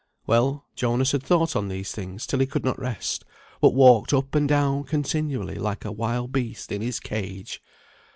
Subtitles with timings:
[0.25, 3.23] Well, Jonas had thought on these things till he could not rest,
[3.61, 7.61] but walked up and down continually like a wild beast in his cage.